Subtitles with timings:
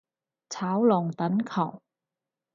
[0.49, 1.79] 炒龍躉球